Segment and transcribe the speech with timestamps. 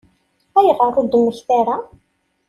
[0.57, 1.77] Ayɣer ur d-temmekta ara?